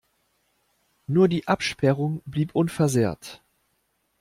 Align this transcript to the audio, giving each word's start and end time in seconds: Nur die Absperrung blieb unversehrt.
Nur 1.05 1.27
die 1.27 1.47
Absperrung 1.47 2.23
blieb 2.25 2.55
unversehrt. 2.55 3.43